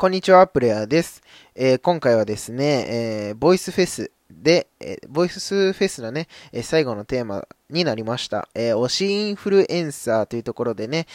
[0.00, 1.22] こんにちは、プレイヤーです。
[1.54, 8.48] えー、今回はですね、えー、ボイスフェスで、えー、ボイスフェスのね、え最後のテーマになりました。
[8.54, 11.06] え推しインフルエンサーというところでね、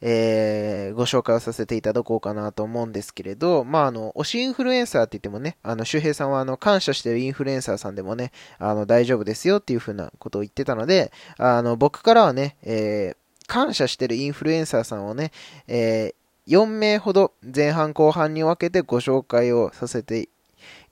[0.00, 13.14] えご紹介をさせていただこうかなと思うんですけれど、まあ、あの、推しインフルエンサーって言ってもね、あの、周平さんはあの、感謝してるインフルエンサーさんでもね、あの、大丈夫ですよっていう風なことを言ってたので、あの、僕からはね、え
[13.46, 15.30] 感謝してるインフルエンサーさんをね、
[15.68, 20.28] えー4名ほど前半後半に分けてご紹介をさせて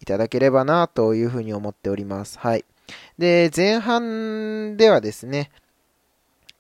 [0.00, 2.38] いただければなというふうに思っております。
[2.38, 2.64] はい。
[3.18, 5.50] で、前半ではですね、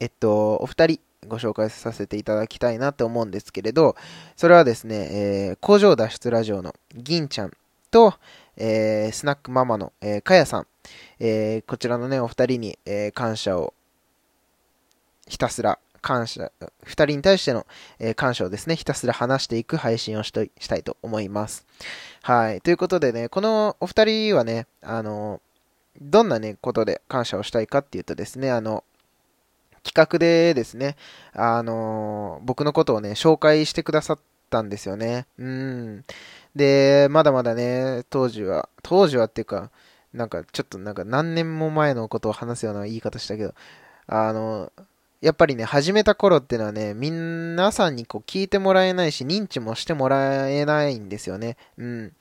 [0.00, 3.96] えっと、お二人ご紹介させていただきたいなと思うんですけれど、
[4.36, 7.52] それはですね、えー、工場脱出ラジオの銀ちゃん
[7.90, 8.14] と、
[8.56, 10.66] えー、スナックママの、えー、かやさん、
[11.20, 13.74] えー、こちらのね、お二人に、えー、感謝を
[15.28, 16.52] ひたすら感謝、
[16.82, 17.66] 二人に対しての、
[17.98, 21.64] え、感謝をですね、ひたすら話していく配信をしとしたいと思います。
[22.22, 22.60] はい。
[22.60, 25.40] ということでね、このお二人はね、あの、
[26.00, 28.84] どんなね、ことで感謝をしたいかっていうとですね、あの、
[29.84, 30.96] 企画でですね、
[31.32, 34.18] あの、僕のことをね、紹介してくださっ
[34.50, 35.26] たんですよね。
[35.38, 36.04] うん。
[36.54, 39.70] で、まだまだね、当時は、当時はっていうか、
[40.12, 43.54] なんかちょっとなんか何年も前のことを話すような言い方したけど、
[44.06, 44.70] あの、
[45.22, 51.56] やっぱりね、始めた頃っていうのはね、皆さんにこう聞いてもらえないし、認知もしてもらえないんですよね。
[51.78, 52.12] うん。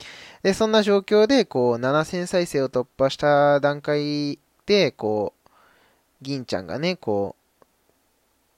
[0.44, 5.50] で、そんな状況で、こう、7000再生を突破した段階で、こう、
[6.22, 7.66] 銀ちゃんがね、こう、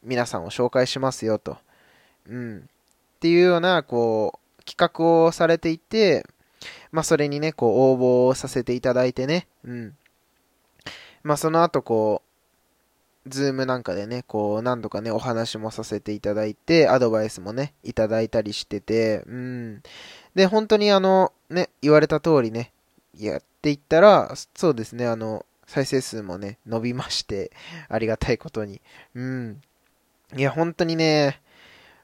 [0.04, 1.58] 皆さんを紹介しますよと。
[2.28, 2.58] うん。
[2.58, 2.62] っ
[3.22, 6.26] ていうような、こう、企画をされていて、
[6.92, 9.96] まあ、それにね、こう、応募をさせていただいてね、うん。
[11.24, 12.33] まあ、その後、こう、
[13.28, 19.84] ズームなんかでね、こう、何度かね、お話もさせていただいて、アドバイスもね、いただいたりしてて、うん。
[20.36, 22.72] で、本当にあの、ね、言われた通りね、
[23.18, 27.52] やっていったら、そうですね、あの、再生数もね、伸びまして、
[27.88, 28.82] ありがたいことに。
[29.16, 29.62] うん。
[30.36, 31.42] いや、本当にね、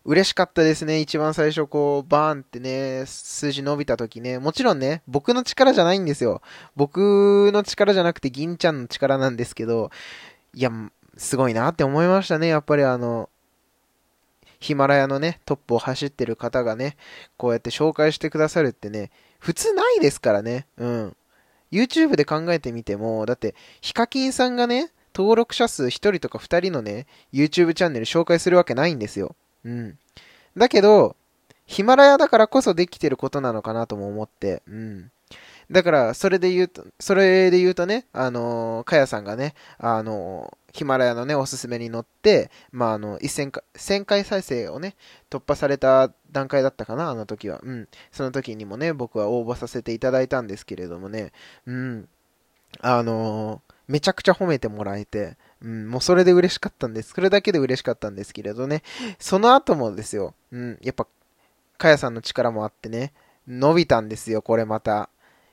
[0.05, 1.01] 嬉しかったですね。
[1.01, 4.39] 一番最初、こう、バーンってね、数字伸びた時ね。
[4.39, 6.41] もちろんね、僕の力じゃないんですよ。
[6.75, 9.91] 僕の力じゃなくて、銀ちゃんの力なんですけど、
[10.53, 10.71] いや、
[11.19, 12.47] すごいなって思いましたね。
[12.47, 13.29] やっぱりあの、
[14.59, 16.95] ヒマラヤのね、トップを走ってる方がね、
[17.37, 20.65] こうやって紹介してくださるってね、普通ないですからね。
[20.77, 21.15] うん。
[21.71, 29.35] YouTube で考えてみても、だって、ヒカキンさんがね、登録者数1人とか2人のね、YouTube チャンネル紹介するわけないんですよ。
[29.65, 29.97] うん。
[30.55, 31.15] だけど、
[31.65, 35.11] ヒマラヤだからこそできてることなのかなとも思って、うん。
[35.71, 44.95] だから、それで言うと、それで言うとね、あのー、かやさんがね、あのー、ヒマラヤのね、おすすめに乗って、まあ、あの、1000回、1000回再生をね、
[45.29, 47.59] 突破された段階だったかな、あの時は。
[47.61, 47.87] うん。
[48.11, 51.33] その時にもね、僕は応募させていただいたんですけれどもね、
[51.65, 52.09] うん。
[52.81, 57.13] あのー、めちゃくちゃ褒めてもらえて、うん、もうそれで嬉しかったんです。
[57.13, 58.83] それだけで嬉しかったんですけれどね、
[59.17, 61.07] その後もですよ、うん、やっぱ、
[61.77, 63.13] かやさんの力もあってね、
[63.47, 65.09] 伸びたんですよ、これまた。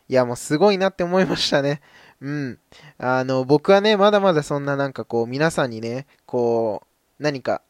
[0.09, 1.81] いや、もうすごいなって思いましたね。
[2.21, 2.59] うん。
[2.99, 6.83] あの、僕はね、まだまだそんななんかこう、皆さんにね、こ
[7.19, 7.63] う、何か、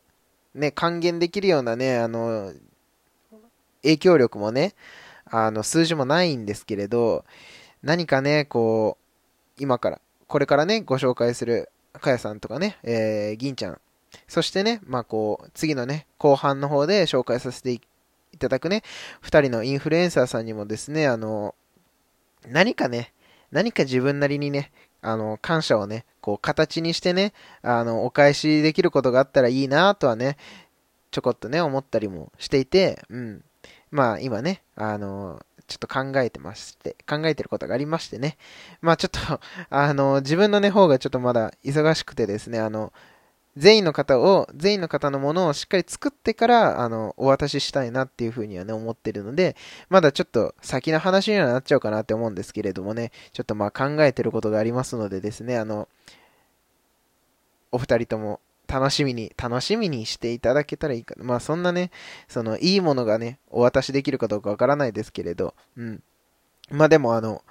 [0.55, 2.53] ね、還元できるようなね、あの、
[3.83, 4.75] 影響力もね、
[5.25, 7.25] あの、数字もないんですけれど、
[7.83, 11.71] 何かね、こう、今から、これからね、ご紹介する、
[12.01, 13.81] かやさんとかね、えー、銀ちゃん、
[14.29, 17.81] そしてね、まあこう、次のね、後半の方で紹介させてい
[18.39, 18.83] ただくね、
[19.21, 21.55] 二人のインフルエンサーさんにもですね、あの、
[22.47, 23.13] 何かね、
[23.51, 30.37] 何か自分なりにね、あの、感謝をね、こう、形にしてね、あの、お返しできることがあったらいいなとはね、
[31.11, 33.45] ちょこっとね、思ったりもしていて、うん。
[33.91, 38.37] まあ、今ね、あの、ちょっと考えてまして、考えてることがありましてね。
[38.81, 42.93] まあちょっと、あの、自分のね、方がちょっとまだ忙しくてですね、あの、
[43.57, 49.57] 全員の方を、全員の方のものをしっかり作ってから、あの、お渡ししたいなっていうふうにはね、思ってるので、
[49.89, 55.89] まだちょっと先の話にはなっちゃうかなって思うんですけれどもね、ちょっとまあ考えてることがありますのでですね、あの、
[57.73, 61.25] お二人とも楽しみに、楽しみにしていただけたらいいかな。
[61.25, 61.91] まあそんなね、
[62.29, 66.03] その、いいものがね、お渡しできるかどうかわからないですけれど、うん。
[66.71, 67.43] まあでもあの、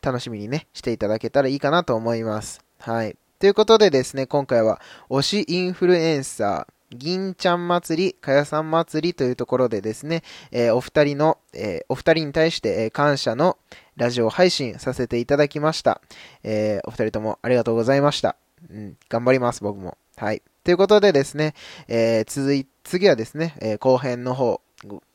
[0.00, 2.60] 楽しみにね、していただけたらいいかなと思います。
[2.78, 3.16] はい。
[3.42, 4.80] ということでですね、今回は
[5.10, 10.22] 推しインフルエンサー、銀ちゃん祭り、かやさん祭りというところでですね、
[10.52, 13.58] えー、お二人の、えー、お二人に対して、え、感謝の
[13.96, 16.00] ラジオ配信させていただきました。
[16.44, 18.36] えお二人ともありがとうございました。
[18.70, 19.98] うん、頑張ります、僕も。
[20.14, 20.40] はい。
[20.62, 21.54] ということでですね、
[21.88, 24.60] え続い、次はですね、え後編の方、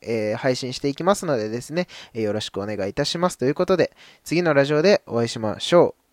[0.02, 3.38] え、配信していきますのでですね、えよろしくお願いいたします。
[3.38, 6.07] ということで、次のラジオでお会いしましょう。